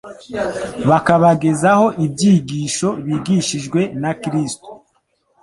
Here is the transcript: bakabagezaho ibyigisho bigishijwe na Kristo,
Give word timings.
bakabagezaho 0.89 1.85
ibyigisho 2.05 2.89
bigishijwe 3.05 3.81
na 4.01 4.11
Kristo, 4.21 4.69